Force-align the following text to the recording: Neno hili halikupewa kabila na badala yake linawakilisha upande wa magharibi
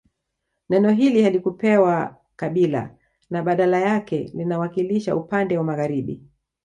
Neno 0.69 0.91
hili 0.91 1.23
halikupewa 1.23 2.15
kabila 2.35 2.95
na 3.29 3.43
badala 3.43 3.79
yake 3.79 4.31
linawakilisha 4.33 5.15
upande 5.15 5.57
wa 5.57 5.63
magharibi 5.63 6.21